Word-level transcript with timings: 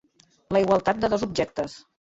La 0.57 0.63
igualtat 0.65 1.05
de 1.05 1.13
dos 1.15 1.29
objectes. 1.31 1.83